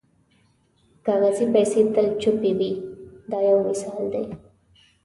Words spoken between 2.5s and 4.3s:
وي دا یو مثال دی.